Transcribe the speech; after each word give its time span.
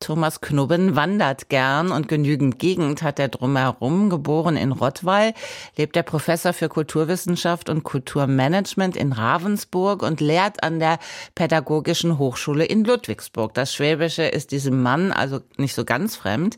Thomas 0.00 0.40
Knubben 0.40 0.96
wandert 0.96 1.50
gern 1.50 1.92
und 1.92 2.08
genügend 2.08 2.58
Gegend 2.58 3.02
hat 3.02 3.18
er 3.18 3.28
drumherum. 3.28 4.08
Geboren 4.08 4.56
in 4.56 4.72
Rottweil, 4.72 5.34
lebt 5.76 5.94
der 5.94 6.02
Professor 6.02 6.54
für 6.54 6.70
Kulturwissenschaft 6.70 7.68
und 7.68 7.84
Kulturmanagement 7.84 8.96
in 8.96 9.12
Ravensburg 9.12 10.02
und 10.02 10.22
lehrt 10.22 10.62
an 10.62 10.78
der 10.80 10.98
Pädagogischen 11.34 12.16
Hochschule 12.16 12.64
in 12.64 12.82
Ludwigsburg. 12.82 13.52
Das 13.52 13.74
Schwäbische 13.74 14.22
ist 14.22 14.52
diesem 14.52 14.82
Mann 14.82 15.12
also 15.12 15.40
nicht 15.58 15.74
so 15.74 15.84
ganz 15.84 16.16
fremd. 16.16 16.56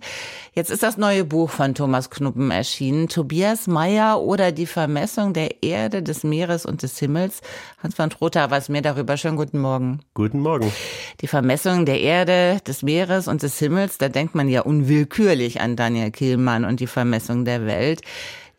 Jetzt 0.55 0.71
ist 0.71 0.85
das 0.85 0.97
neue 0.97 1.25
Buch 1.25 1.51
von 1.51 1.75
Thomas 1.75 2.11
Knubben 2.11 2.53
erschienen. 2.53 3.09
Tobias 3.09 3.67
Meyer 3.67 4.21
oder 4.21 4.53
die 4.53 4.67
Vermessung 4.67 5.33
der 5.33 5.65
Erde, 5.65 6.05
des 6.05 6.23
Meeres 6.23 6.65
und 6.65 6.83
des 6.83 6.97
Himmels. 7.01 7.41
Hans 7.83 7.99
van 7.99 8.11
Trotha 8.11 8.49
weiß 8.49 8.69
mehr 8.69 8.83
darüber. 8.83 9.17
Schönen 9.17 9.37
guten 9.37 9.59
Morgen. 9.59 9.99
Guten 10.15 10.39
Morgen. 10.39 10.73
Die 11.21 11.27
Vermessung 11.27 11.87
der 11.87 12.01
Erde, 12.01 12.61
des 12.65 12.83
Meeres 12.83 13.32
und 13.33 13.43
des 13.43 13.59
Himmels, 13.59 13.99
da 13.99 14.09
denkt 14.09 14.35
man 14.35 14.49
ja 14.49 14.61
unwillkürlich 14.61 15.61
an 15.61 15.75
Daniel 15.75 16.11
Kehlmann 16.11 16.65
und 16.65 16.79
die 16.81 16.87
Vermessung 16.87 17.45
der 17.45 17.67
Welt. 17.67 18.03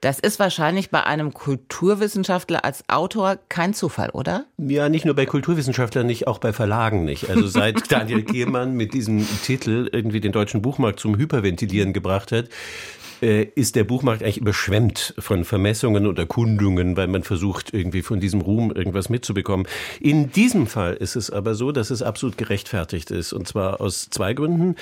Das 0.01 0.19
ist 0.19 0.37
wahrscheinlich 0.37 0.89
bei 0.89 1.01
einem 1.05 1.33
Kulturwissenschaftler 1.33 2.65
als 2.65 2.83
Autor 2.89 3.37
kein 3.47 3.73
Zufall, 3.73 4.09
oder? 4.09 4.45
Ja, 4.57 4.89
nicht 4.89 5.05
nur 5.05 5.15
bei 5.15 5.25
Kulturwissenschaftlern 5.25 6.05
nicht, 6.05 6.27
auch 6.27 6.39
bei 6.39 6.51
Verlagen 6.51 7.05
nicht. 7.05 7.29
Also 7.29 7.47
seit 7.47 7.89
Daniel 7.91 8.23
Kehlmann 8.23 8.73
mit 8.73 8.93
diesem 8.93 9.25
Titel 9.43 9.87
irgendwie 9.93 10.19
den 10.19 10.33
deutschen 10.33 10.61
Buchmarkt 10.61 10.99
zum 10.99 11.17
Hyperventilieren 11.17 11.93
gebracht 11.93 12.33
hat, 12.33 12.49
ist 13.23 13.75
der 13.75 13.83
Buchmarkt 13.83 14.23
eigentlich 14.23 14.37
überschwemmt 14.37 15.13
von 15.17 15.45
Vermessungen 15.45 16.07
und 16.07 16.19
Erkundungen, 16.19 16.97
weil 16.97 17.07
man 17.07 17.23
versucht, 17.23 17.73
irgendwie 17.73 18.01
von 18.01 18.19
diesem 18.19 18.41
Ruhm 18.41 18.71
irgendwas 18.71 19.09
mitzubekommen. 19.09 19.67
In 19.99 20.31
diesem 20.31 20.67
Fall 20.67 20.95
ist 20.95 21.15
es 21.15 21.29
aber 21.29 21.55
so, 21.55 21.71
dass 21.71 21.89
es 21.89 22.01
absolut 22.01 22.37
gerechtfertigt 22.37 23.11
ist. 23.11 23.33
Und 23.33 23.47
zwar 23.47 23.81
aus 23.81 24.09
zwei 24.09 24.33
Gründen. 24.33 24.75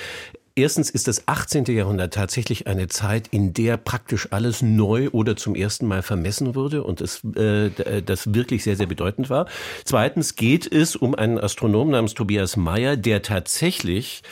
Erstens 0.54 0.90
ist 0.90 1.08
das 1.08 1.26
18. 1.28 1.64
Jahrhundert 1.64 2.12
tatsächlich 2.12 2.66
eine 2.66 2.86
Zeit, 2.88 3.28
in 3.28 3.54
der 3.54 3.78
praktisch 3.78 4.28
alles 4.32 4.60
neu 4.60 5.08
oder 5.10 5.34
zum 5.34 5.54
ersten 5.54 5.86
Mal 5.86 6.02
vermessen 6.02 6.54
wurde 6.54 6.82
und 6.82 7.00
es, 7.00 7.24
äh, 7.36 8.02
das 8.02 8.34
wirklich 8.34 8.62
sehr, 8.62 8.76
sehr 8.76 8.86
bedeutend 8.86 9.30
war. 9.30 9.46
Zweitens 9.84 10.36
geht 10.36 10.70
es 10.70 10.94
um 10.94 11.14
einen 11.14 11.38
Astronomen 11.38 11.92
namens 11.92 12.12
Tobias 12.12 12.58
Meyer, 12.58 12.98
der 12.98 13.22
tatsächlich 13.22 14.22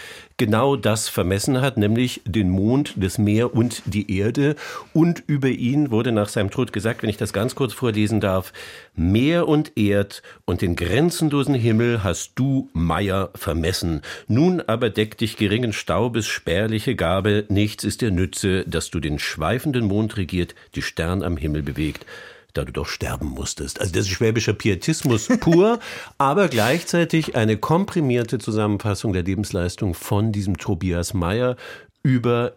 genau 0.41 0.75
das 0.75 1.11
vermessen 1.11 1.61
hat, 1.61 1.77
nämlich 1.77 2.23
den 2.25 2.49
Mond, 2.49 2.95
das 2.97 3.19
Meer 3.19 3.55
und 3.55 3.83
die 3.85 4.17
Erde. 4.19 4.57
Und 4.95 5.23
über 5.27 5.49
ihn 5.49 5.91
wurde 5.91 6.13
nach 6.13 6.31
seinem 6.31 6.51
Tod 6.51 6.73
gesagt, 6.73 7.03
wenn 7.03 7.11
ich 7.11 7.19
das 7.19 7.35
ganz 7.35 7.55
kurz 7.55 7.75
vorlesen 7.75 8.21
darf, 8.21 8.55
Meer 8.97 9.49
und 9.49 9.77
Erd 9.77 10.23
und 10.47 10.63
den 10.63 10.77
grenzenlosen 10.77 11.55
Himmel 11.55 12.03
hast 12.03 12.33
du, 12.37 12.71
Meier, 12.73 13.29
vermessen. 13.35 14.01
Nun 14.29 14.63
aber 14.63 14.89
deck 14.89 15.19
dich 15.19 15.37
geringen 15.37 15.75
Staubes 15.75 16.27
spärliche 16.27 16.95
Gabe, 16.95 17.45
nichts 17.51 17.85
ist 17.85 18.01
der 18.01 18.11
Nütze, 18.11 18.65
dass 18.67 18.89
du 18.89 18.99
den 18.99 19.19
schweifenden 19.19 19.85
Mond 19.85 20.17
regiert, 20.17 20.55
die 20.75 20.83
Stern 20.83 21.23
am 21.23 21.37
Himmel 21.37 21.63
bewegt 21.63 22.07
da 22.53 22.65
du 22.65 22.73
doch 22.73 22.87
sterben 22.87 23.29
musstest. 23.29 23.81
Also 23.81 23.93
das 23.93 24.03
ist 24.03 24.11
schwäbischer 24.11 24.53
Pietismus 24.53 25.29
pur, 25.41 25.79
aber 26.19 26.49
gleichzeitig 26.49 27.37
eine 27.37 27.57
komprimierte 27.57 28.39
Zusammenfassung 28.39 29.13
der 29.13 29.23
Lebensleistung 29.23 29.95
von 29.95 30.33
diesem 30.33 30.57
Tobias 30.57 31.15
Meyer 31.15 31.57
über 32.03 32.55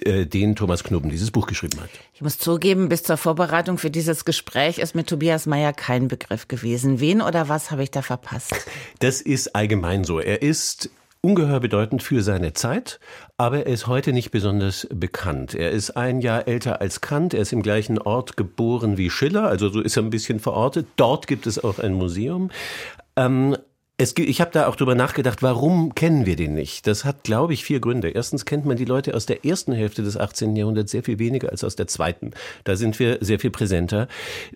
äh, 0.00 0.26
den 0.26 0.54
Thomas 0.54 0.84
Knubben 0.84 1.10
dieses 1.10 1.30
Buch 1.30 1.46
geschrieben 1.46 1.80
hat. 1.80 1.90
Ich 2.14 2.20
muss 2.20 2.38
zugeben, 2.38 2.88
bis 2.88 3.02
zur 3.02 3.16
Vorbereitung 3.16 3.78
für 3.78 3.90
dieses 3.90 4.24
Gespräch 4.24 4.78
ist 4.78 4.94
mit 4.94 5.08
Tobias 5.08 5.46
Meyer 5.46 5.72
kein 5.72 6.08
Begriff 6.08 6.48
gewesen. 6.48 7.00
Wen 7.00 7.20
oder 7.20 7.48
was 7.48 7.70
habe 7.70 7.82
ich 7.82 7.90
da 7.90 8.02
verpasst? 8.02 8.54
Das 9.00 9.20
ist 9.20 9.54
allgemein 9.54 10.04
so. 10.04 10.20
Er 10.20 10.42
ist 10.42 10.90
ungeheuer 11.20 11.60
bedeutend 11.60 12.02
für 12.02 12.22
seine 12.22 12.52
Zeit, 12.52 13.00
aber 13.36 13.66
er 13.66 13.72
ist 13.72 13.86
heute 13.86 14.12
nicht 14.12 14.30
besonders 14.30 14.86
bekannt. 14.92 15.54
Er 15.54 15.70
ist 15.70 15.90
ein 15.96 16.20
Jahr 16.20 16.46
älter 16.46 16.80
als 16.80 17.00
Kant, 17.00 17.34
er 17.34 17.40
ist 17.40 17.52
im 17.52 17.62
gleichen 17.62 17.98
Ort 17.98 18.36
geboren 18.36 18.96
wie 18.96 19.10
Schiller, 19.10 19.48
also 19.48 19.68
so 19.68 19.80
ist 19.80 19.96
er 19.96 20.04
ein 20.04 20.10
bisschen 20.10 20.40
verortet. 20.40 20.86
Dort 20.96 21.26
gibt 21.26 21.46
es 21.46 21.62
auch 21.62 21.78
ein 21.78 21.94
Museum. 21.94 22.50
Ähm, 23.16 23.56
es, 24.00 24.16
ich 24.16 24.40
habe 24.40 24.52
da 24.52 24.68
auch 24.68 24.76
drüber 24.76 24.94
nachgedacht, 24.94 25.42
warum 25.42 25.92
kennen 25.96 26.24
wir 26.24 26.36
den 26.36 26.54
nicht? 26.54 26.86
Das 26.86 27.04
hat, 27.04 27.24
glaube 27.24 27.52
ich, 27.52 27.64
vier 27.64 27.80
Gründe. 27.80 28.10
Erstens 28.10 28.44
kennt 28.44 28.64
man 28.64 28.76
die 28.76 28.84
Leute 28.84 29.14
aus 29.14 29.26
der 29.26 29.44
ersten 29.44 29.72
Hälfte 29.72 30.04
des 30.04 30.16
18. 30.16 30.54
Jahrhunderts 30.54 30.92
sehr 30.92 31.02
viel 31.02 31.18
weniger 31.18 31.50
als 31.50 31.64
aus 31.64 31.74
der 31.74 31.88
zweiten. 31.88 32.30
Da 32.62 32.76
sind 32.76 32.98
wir 33.00 33.18
sehr 33.20 33.40
viel 33.40 33.50
präsenter. 33.50 34.06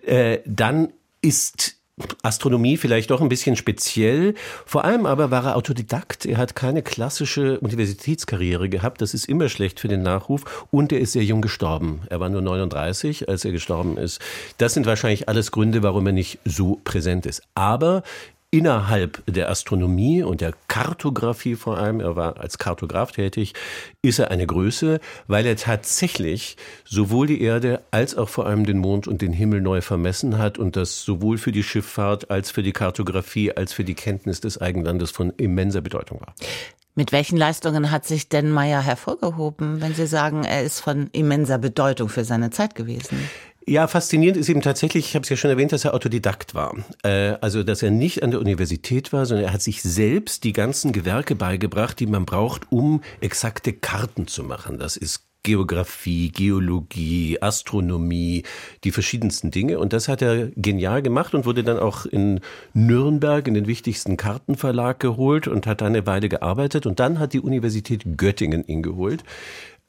Äh, 0.01 0.39
dann 0.45 0.93
ist 1.21 1.82
Astronomie 2.23 2.77
vielleicht 2.77 3.11
doch 3.11 3.21
ein 3.21 3.29
bisschen 3.29 3.55
speziell. 3.55 4.33
Vor 4.65 4.83
allem 4.83 5.05
aber 5.05 5.29
war 5.29 5.45
er 5.45 5.55
Autodidakt. 5.55 6.25
Er 6.25 6.37
hat 6.37 6.55
keine 6.55 6.81
klassische 6.81 7.59
Universitätskarriere 7.59 8.67
gehabt. 8.67 9.01
Das 9.01 9.13
ist 9.13 9.25
immer 9.25 9.47
schlecht 9.47 9.79
für 9.79 9.87
den 9.87 10.01
Nachruf. 10.01 10.65
Und 10.71 10.91
er 10.91 10.99
ist 10.99 11.11
sehr 11.11 11.23
jung 11.23 11.41
gestorben. 11.41 12.01
Er 12.09 12.19
war 12.19 12.29
nur 12.29 12.41
39, 12.41 13.29
als 13.29 13.45
er 13.45 13.51
gestorben 13.51 13.97
ist. 13.97 14.19
Das 14.57 14.73
sind 14.73 14.87
wahrscheinlich 14.87 15.29
alles 15.29 15.51
Gründe, 15.51 15.83
warum 15.83 16.07
er 16.07 16.13
nicht 16.13 16.39
so 16.45 16.81
präsent 16.83 17.27
ist. 17.27 17.43
Aber 17.53 18.01
innerhalb 18.53 19.23
der 19.25 19.49
Astronomie 19.49 20.21
und 20.21 20.39
der 20.39 20.53
Kartografie 20.67 21.55
vor 21.55 21.79
allem, 21.79 21.99
er 21.99 22.15
war 22.15 22.39
als 22.39 22.59
Kartograf 22.59 23.11
tätig, 23.11 23.55
ist 24.03 24.19
er 24.19 24.29
eine 24.29 24.45
Größe, 24.45 24.99
weil 25.25 25.47
er 25.47 25.55
tatsächlich 25.55 26.55
sowohl 26.85 27.25
die 27.25 27.41
Erde 27.41 27.81
als 27.89 28.15
auch 28.15 28.29
vor 28.29 28.45
allem 28.45 28.63
den 28.67 28.77
Mond 28.77 29.07
und 29.07 29.23
den 29.23 29.33
Himmel 29.33 29.59
neu 29.59 29.81
vermessen 29.81 30.37
hat 30.37 30.59
und 30.59 30.75
das 30.75 31.01
sowohl 31.01 31.39
für 31.39 31.51
die 31.51 31.63
Schifffahrt 31.63 32.29
als 32.29 32.51
für 32.51 32.61
die 32.61 32.73
Kartografie 32.73 33.51
als 33.51 33.73
für 33.73 33.83
die 33.83 33.95
Kenntnis 33.95 34.39
des 34.39 34.61
Eigenlandes 34.61 35.09
von 35.09 35.31
immenser 35.31 35.81
Bedeutung 35.81 36.21
war. 36.21 36.35
Mit 36.95 37.11
welchen 37.11 37.37
Leistungen 37.37 37.89
hat 37.89 38.05
sich 38.05 38.29
denn 38.29 38.51
Meyer 38.51 38.83
hervorgehoben, 38.83 39.81
wenn 39.81 39.95
Sie 39.95 40.05
sagen, 40.05 40.43
er 40.43 40.61
ist 40.61 40.79
von 40.79 41.09
immenser 41.11 41.57
Bedeutung 41.57 42.07
für 42.07 42.23
seine 42.23 42.51
Zeit 42.51 42.75
gewesen? 42.75 43.17
Ja, 43.65 43.87
faszinierend 43.87 44.37
ist 44.37 44.49
eben 44.49 44.61
tatsächlich, 44.61 45.07
ich 45.07 45.15
habe 45.15 45.23
es 45.23 45.29
ja 45.29 45.37
schon 45.37 45.49
erwähnt, 45.49 45.71
dass 45.71 45.85
er 45.85 45.93
Autodidakt 45.93 46.53
war. 46.53 46.75
Äh, 47.03 47.35
also, 47.39 47.63
dass 47.63 47.81
er 47.81 47.91
nicht 47.91 48.21
an 48.21 48.31
der 48.31 48.41
Universität 48.41 49.13
war, 49.13 49.25
sondern 49.25 49.45
er 49.45 49.53
hat 49.53 49.61
sich 49.61 49.81
selbst 49.81 50.43
die 50.43 50.53
ganzen 50.53 50.91
Gewerke 50.91 51.35
beigebracht, 51.35 51.99
die 51.99 52.07
man 52.07 52.25
braucht, 52.25 52.71
um 52.71 53.01
exakte 53.21 53.71
Karten 53.71 54.27
zu 54.27 54.43
machen. 54.43 54.79
Das 54.79 54.97
ist 54.97 55.25
Geografie, 55.43 56.31
Geologie, 56.31 57.37
Astronomie, 57.41 58.43
die 58.85 58.91
verschiedensten 58.91 59.51
Dinge. 59.51 59.77
Und 59.77 59.91
das 59.91 60.07
hat 60.07 60.21
er 60.21 60.47
genial 60.55 61.01
gemacht 61.01 61.35
und 61.35 61.45
wurde 61.45 61.63
dann 61.63 61.79
auch 61.79 62.05
in 62.05 62.39
Nürnberg 62.73 63.45
in 63.47 63.53
den 63.53 63.67
wichtigsten 63.67 64.15
Kartenverlag 64.15 65.01
geholt 65.01 65.49
und 65.49 65.67
hat 65.67 65.81
da 65.81 65.85
eine 65.85 66.07
Weile 66.07 66.29
gearbeitet. 66.29 66.85
Und 66.85 67.01
dann 67.01 67.19
hat 67.19 67.33
die 67.33 67.41
Universität 67.41 68.17
Göttingen 68.17 68.65
ihn 68.65 68.81
geholt 68.81 69.23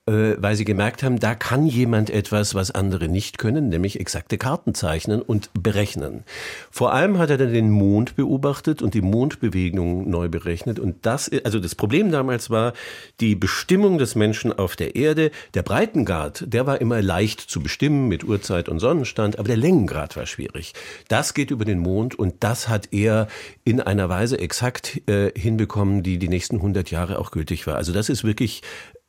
weil 0.06 0.54
sie 0.54 0.66
gemerkt 0.66 1.02
haben, 1.02 1.18
da 1.18 1.34
kann 1.34 1.66
jemand 1.66 2.10
etwas, 2.10 2.54
was 2.54 2.70
andere 2.70 3.08
nicht 3.08 3.38
können, 3.38 3.70
nämlich 3.70 3.98
exakte 3.98 4.36
Karten 4.36 4.74
zeichnen 4.74 5.22
und 5.22 5.50
berechnen. 5.54 6.24
Vor 6.70 6.92
allem 6.92 7.16
hat 7.16 7.30
er 7.30 7.38
dann 7.38 7.54
den 7.54 7.70
Mond 7.70 8.14
beobachtet 8.14 8.82
und 8.82 8.92
die 8.92 9.00
Mondbewegung 9.00 10.10
neu 10.10 10.28
berechnet. 10.28 10.78
Und 10.78 11.06
das, 11.06 11.30
also 11.44 11.58
das 11.58 11.74
Problem 11.74 12.10
damals 12.10 12.50
war 12.50 12.74
die 13.20 13.34
Bestimmung 13.34 13.96
des 13.96 14.14
Menschen 14.14 14.52
auf 14.52 14.76
der 14.76 14.94
Erde. 14.94 15.30
Der 15.54 15.62
Breitengrad, 15.62 16.44
der 16.46 16.66
war 16.66 16.82
immer 16.82 17.00
leicht 17.00 17.40
zu 17.40 17.62
bestimmen 17.62 18.06
mit 18.08 18.24
Uhrzeit 18.24 18.68
und 18.68 18.80
Sonnenstand, 18.80 19.38
aber 19.38 19.48
der 19.48 19.56
Längengrad 19.56 20.18
war 20.18 20.26
schwierig. 20.26 20.74
Das 21.08 21.32
geht 21.32 21.50
über 21.50 21.64
den 21.64 21.78
Mond 21.78 22.14
und 22.14 22.44
das 22.44 22.68
hat 22.68 22.88
er 22.92 23.26
in 23.64 23.80
einer 23.80 24.10
Weise 24.10 24.38
exakt 24.38 25.00
äh, 25.08 25.30
hinbekommen, 25.34 26.02
die 26.02 26.18
die 26.18 26.28
nächsten 26.28 26.56
100 26.56 26.90
Jahre 26.90 27.18
auch 27.18 27.30
gültig 27.30 27.66
war. 27.66 27.76
Also 27.76 27.94
das 27.94 28.10
ist 28.10 28.22
wirklich 28.22 28.60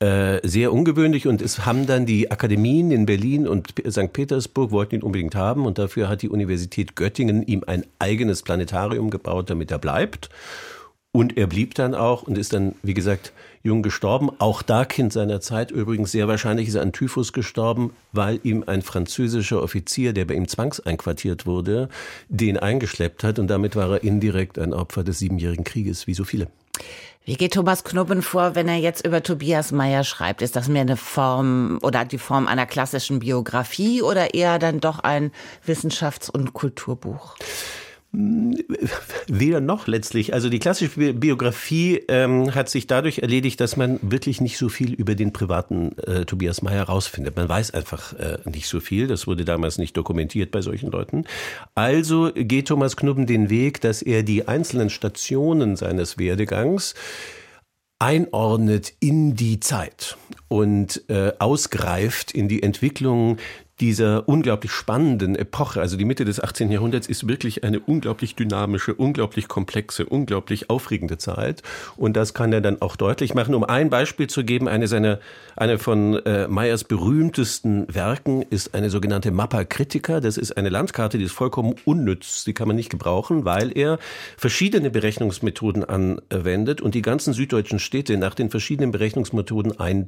äh, 0.05 0.47
sehr 0.47 0.71
ungewöhnlich 0.71 1.25
und 1.25 1.41
es 1.41 1.66
haben 1.66 1.88
dann 1.88 2.05
die 2.05 2.29
Akademien 2.29 2.91
in 2.91 3.07
Berlin 3.07 3.47
und 3.47 3.73
St. 3.89 4.13
Petersburg 4.13 4.69
wollten 4.69 4.95
ihn 4.95 5.01
unbedingt 5.01 5.33
haben 5.33 5.66
und 5.66 5.79
dafür 5.79 6.09
hat 6.09 6.21
die 6.21 6.29
Universität 6.29 6.95
Göttingen 6.95 7.41
ihm 7.47 7.63
ein 7.66 7.85
eigenes 7.97 8.44
Planetarium 8.44 9.09
gebaut, 9.09 9.50
damit 9.50 9.71
er 9.71 9.80
bleibt. 9.80 10.30
Und 11.15 11.38
er 11.38 11.47
blieb 11.47 11.75
dann 11.75 11.95
auch 11.95 12.23
und 12.23 12.38
ist 12.38 12.51
dann, 12.51 12.75
wie 12.83 12.94
gesagt, 12.94 13.31
jung 13.63 13.83
gestorben. 13.83 14.31
Auch 14.38 14.62
da 14.62 14.83
Kind 14.83 15.13
seiner 15.13 15.39
Zeit. 15.39 15.71
Übrigens 15.71 16.12
sehr 16.12 16.27
wahrscheinlich 16.27 16.67
ist 16.67 16.75
er 16.75 16.81
an 16.81 16.91
Typhus 16.91 17.31
gestorben, 17.31 17.91
weil 18.12 18.41
ihm 18.44 18.65
ein 18.67 18.81
französischer 18.81 19.63
Offizier, 19.63 20.12
der 20.12 20.25
bei 20.25 20.33
ihm 20.33 20.50
zwangseinquartiert 20.50 21.45
wurde, 21.45 21.88
den 22.27 22.57
eingeschleppt 22.57 23.23
hat. 23.23 23.39
Und 23.39 23.47
damit 23.47 23.77
war 23.77 23.91
er 23.91 24.03
indirekt 24.03 24.59
ein 24.59 24.73
Opfer 24.73 25.06
des 25.06 25.19
Siebenjährigen 25.19 25.63
Krieges, 25.63 26.06
wie 26.06 26.13
so 26.13 26.25
viele. 26.25 26.50
Wie 27.23 27.35
geht 27.35 27.53
Thomas 27.53 27.85
Knuppen 27.85 28.21
vor, 28.21 28.56
wenn 28.56 28.68
er 28.68 28.75
jetzt 28.75 29.07
über 29.07 29.23
Tobias 29.23 29.71
Meyer 29.71 30.03
schreibt? 30.03 30.41
Ist 30.41 30.57
das 30.57 30.68
mehr 30.68 30.81
eine 30.81 30.97
Form 30.97 31.79
oder 31.81 32.03
die 32.03 32.18
Form 32.18 32.45
einer 32.45 32.65
klassischen 32.65 33.19
Biografie 33.19 34.01
oder 34.01 34.33
eher 34.33 34.59
dann 34.59 34.81
doch 34.81 35.00
ein 35.00 35.31
Wissenschafts- 35.65 36.29
und 36.29 36.51
Kulturbuch? 36.51 37.38
Weder 39.27 39.59
noch 39.59 39.88
letztlich. 39.88 40.33
Also 40.33 40.50
die 40.50 40.59
klassische 40.59 41.13
Biografie 41.13 42.03
ähm, 42.07 42.53
hat 42.53 42.69
sich 42.69 42.88
dadurch 42.88 43.19
erledigt, 43.19 43.59
dass 43.59 43.77
man 43.77 44.00
wirklich 44.01 44.41
nicht 44.41 44.57
so 44.57 44.69
viel 44.69 44.94
über 44.94 45.15
den 45.15 45.33
privaten 45.33 45.97
äh, 46.00 46.25
Tobias 46.25 46.62
Mayer 46.62 46.83
rausfindet. 46.83 47.35
Man 47.35 47.50
weiß 47.50 47.71
einfach 47.71 48.13
äh, 48.13 48.38
nicht 48.45 48.67
so 48.67 48.79
viel. 48.79 49.07
Das 49.07 49.27
wurde 49.27 49.45
damals 49.45 49.77
nicht 49.77 49.97
dokumentiert 49.97 50.51
bei 50.51 50.62
solchen 50.62 50.91
Leuten. 50.91 51.25
Also 51.73 52.31
geht 52.33 52.67
Thomas 52.67 52.95
Knubben 52.95 53.25
den 53.25 53.50
Weg, 53.50 53.81
dass 53.81 54.01
er 54.01 54.23
die 54.23 54.47
einzelnen 54.47 54.89
Stationen 54.89 55.75
seines 55.75 56.18
Werdegangs 56.18 56.95
einordnet 58.00 58.94
in 59.00 59.35
die 59.35 59.59
Zeit 59.59 60.18
und 60.47 61.09
äh, 61.09 61.31
ausgreift 61.39 62.31
in 62.31 62.47
die 62.47 62.61
Entwicklung 62.61 63.38
dieser 63.81 64.30
unglaublich 64.30 64.72
spannenden 64.72 65.36
Epoche, 65.36 65.81
also 65.81 65.98
die 65.98 66.06
Mitte 66.06 66.24
des 66.24 66.42
18. 66.42 66.72
Jahrhunderts, 66.72 67.07
ist 67.07 67.27
wirklich 67.27 67.66
eine 67.66 67.81
unglaublich 67.81 68.36
dynamische, 68.36 68.94
unglaublich 68.94 69.50
komplexe, 69.50 70.06
unglaublich 70.06 70.69
aufregende 70.69 71.18
Zeit. 71.18 71.62
Und 71.98 72.16
das 72.16 72.33
kann 72.33 72.54
er 72.54 72.62
dann 72.62 72.81
auch 72.81 72.95
deutlich 72.95 73.33
machen. 73.33 73.54
Um 73.54 73.66
ein 73.66 73.89
Beispiel 73.89 74.27
zu 74.27 74.45
geben, 74.45 74.69
eine 74.69 74.88
seiner, 74.88 75.19
eine 75.57 75.77
von 75.77 76.16
äh, 76.25 76.48
Meyers 76.48 76.86
berühmtesten 76.86 77.94
Werken 77.94 78.44
ist 78.44 78.74
eine 78.74 78.89
sogenannte 78.89 79.31
Mappa 79.31 79.66
Critica. 79.66 80.21
Das 80.21 80.38
ist 80.38 80.56
eine 80.56 80.69
Landkarte, 80.69 81.18
die 81.18 81.25
ist 81.25 81.33
vollkommen 81.33 81.75
unnütz. 81.83 82.45
Die 82.45 82.54
kann 82.54 82.69
man 82.69 82.78
nicht 82.78 82.89
gebrauchen, 82.89 83.44
weil 83.44 83.78
er 83.78 84.00
verschiedene 84.38 84.89
Berechnungsmethoden 84.89 85.83
anwendet 85.83 86.80
und 86.80 86.95
die 86.95 87.01
ganzen 87.01 87.33
süddeutschen 87.33 87.80
Städte 87.80 88.16
nach 88.18 88.36
den 88.36 88.50
verschiedenen 88.50 88.92
Berechnungsmethoden 88.92 89.80
ein 89.81 90.07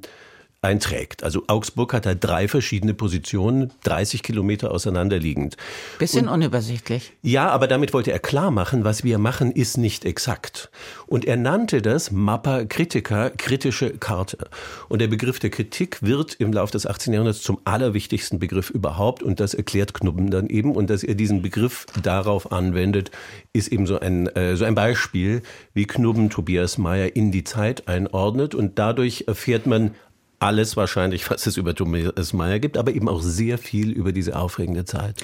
einträgt. 0.62 1.24
Also 1.24 1.44
Augsburg 1.48 1.94
hat 1.94 2.07
da 2.07 2.15
drei 2.15 2.48
verschiedene 2.48 2.95
Positionen, 2.95 3.71
30 3.83 4.24
Kilometer 4.24 4.71
auseinanderliegend. 4.71 5.56
Bisschen 6.00 6.27
Und, 6.27 6.33
unübersichtlich. 6.33 7.13
Ja, 7.21 7.50
aber 7.50 7.68
damit 7.68 7.94
wollte 7.94 8.12
er 8.12 8.18
klar 8.18 8.50
machen, 8.50 8.83
was 8.83 9.04
wir 9.04 9.19
machen, 9.19 9.51
ist 9.51 9.77
nicht 9.77 10.04
exakt. 10.04 10.71
Und 11.06 11.25
er 11.25 11.38
nannte 11.38 11.83
das 11.83 12.12
Mappa 12.12 12.65
Critica, 12.65 13.30
kritische 13.30 13.92
Karte. 13.98 14.50
Und 14.89 15.00
der 15.00 15.07
Begriff 15.07 15.38
der 15.38 15.51
Kritik 15.51 16.01
wird 16.01 16.33
im 16.36 16.51
Laufe 16.51 16.71
des 16.71 16.88
18. 16.88 17.13
Jahrhunderts 17.13 17.44
zum 17.44 17.60
allerwichtigsten 17.63 18.39
Begriff 18.39 18.71
überhaupt. 18.71 19.21
Und 19.21 19.39
das 19.39 19.53
erklärt 19.53 19.94
Knubben 19.94 20.31
dann 20.31 20.48
eben. 20.48 20.75
Und 20.75 20.89
dass 20.89 21.03
er 21.03 21.13
diesen 21.13 21.44
Begriff 21.44 21.86
darauf 22.01 22.51
anwendet, 22.51 23.12
ist 23.53 23.68
eben 23.68 23.86
so 23.86 24.00
ein, 24.00 24.25
äh, 24.36 24.56
so 24.56 24.65
ein 24.65 24.74
Beispiel, 24.74 25.44
wie 25.75 25.86
Knubben 25.86 26.31
Tobias 26.31 26.80
Mayer 26.80 27.15
in 27.15 27.31
die 27.31 27.44
Zeit 27.44 27.88
einordnet. 27.88 28.56
Und 28.56 28.80
dadurch 28.80 29.25
erfährt 29.27 29.68
man 29.68 29.92
alles 30.39 30.78
wahrscheinlich, 30.78 31.30
was 31.30 31.48
es 31.48 31.57
über 31.57 31.74
Tobias 31.74 32.34
Meyer 32.34 32.60
gibt, 32.60 32.78
aber 32.78 32.92
eben 32.92 33.10
auch 33.10 33.22
sehr 33.22 33.57
viel 33.57 33.92
über 33.92 34.12
diese 34.12 34.38
aufregende 34.38 34.86
Zeit. 34.86 35.16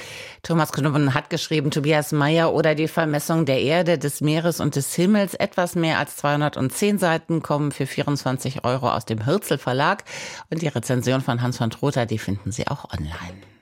Thomas 0.42 0.72
Knubben 0.72 1.14
hat 1.14 1.30
geschrieben, 1.30 1.72
Tobias 1.72 2.12
Meyer 2.12 2.54
oder 2.54 2.76
die 2.76 2.88
Vermessung 2.88 3.46
der 3.46 3.62
Erde, 3.62 3.98
des 3.98 4.22
Meeres 4.22 4.60
und 4.60 4.76
des 4.76 4.94
Himmels. 4.96 5.36
Etwas 5.36 5.76
mehr 5.76 6.00
als 6.00 6.16
210 6.18 6.98
Seiten 6.98 7.42
kommen 7.42 7.72
für 7.72 7.86
24 7.86 8.66
Euro 8.66 8.90
aus 8.90 9.06
dem 9.06 9.26
Hürzel 9.26 9.58
Verlag. 9.58 10.04
Und 10.50 10.62
die 10.62 10.68
Rezension 10.68 11.22
von 11.22 11.42
Hans 11.42 11.58
von 11.58 11.70
Trotha, 11.70 12.06
die 12.06 12.18
finden 12.18 12.52
Sie 12.52 12.68
auch 12.68 12.92
online. 12.92 13.53